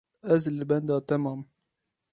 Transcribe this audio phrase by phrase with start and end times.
[0.35, 1.41] Ez li benda te mam.